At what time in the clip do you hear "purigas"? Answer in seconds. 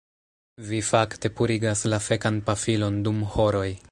1.41-1.85